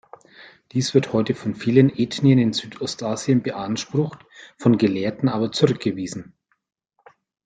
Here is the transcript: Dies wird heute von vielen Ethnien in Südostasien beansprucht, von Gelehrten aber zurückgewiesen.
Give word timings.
Dies 0.71 0.95
wird 0.95 1.13
heute 1.13 1.35
von 1.35 1.53
vielen 1.53 1.95
Ethnien 1.95 2.39
in 2.39 2.53
Südostasien 2.53 3.43
beansprucht, 3.43 4.25
von 4.57 4.79
Gelehrten 4.79 5.29
aber 5.29 5.51
zurückgewiesen. 5.51 6.33